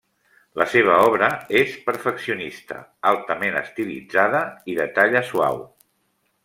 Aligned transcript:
La 0.59 0.65
seva 0.75 0.95
obra 1.09 1.27
és 1.59 1.75
perfeccionista, 1.89 2.81
altament 3.13 3.59
estilitzada, 3.63 4.43
i 4.75 4.81
de 4.81 4.93
talla 4.99 5.27
suau. 5.33 5.67